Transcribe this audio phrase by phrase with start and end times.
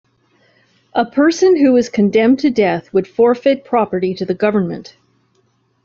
[0.95, 4.95] A person who was condemned to death would forfeit property to the government.